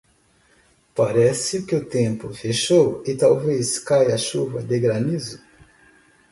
[0.99, 5.37] Parece que o tempo fechou e talvez caia chuva de granizo